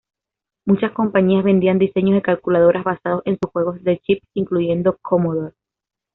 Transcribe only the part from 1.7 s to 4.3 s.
diseños de calculadoras basados en sus juegos de chips,